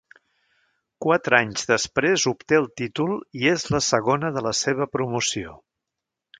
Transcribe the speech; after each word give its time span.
Quatre 1.05 1.37
anys 1.39 1.67
després 1.73 2.25
obté 2.33 2.59
el 2.61 2.67
títol 2.83 3.13
i 3.43 3.53
és 3.53 3.69
la 3.77 3.85
segona 3.91 4.35
de 4.39 4.47
la 4.49 4.57
seva 4.65 4.93
promoció. 4.99 5.59